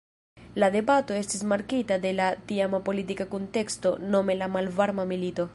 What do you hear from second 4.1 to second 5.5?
nome la Malvarma Milito.